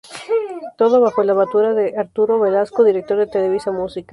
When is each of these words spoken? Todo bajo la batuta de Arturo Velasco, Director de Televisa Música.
Todo 0.79 0.99
bajo 0.99 1.21
la 1.23 1.33
batuta 1.35 1.75
de 1.75 1.95
Arturo 1.95 2.39
Velasco, 2.39 2.83
Director 2.83 3.19
de 3.19 3.27
Televisa 3.27 3.69
Música. 3.69 4.09